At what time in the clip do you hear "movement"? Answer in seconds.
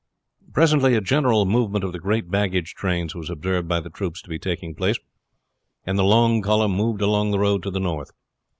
1.45-1.83